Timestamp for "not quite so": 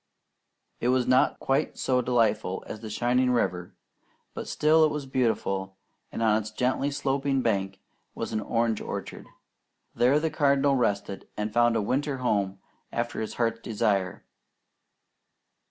1.05-2.01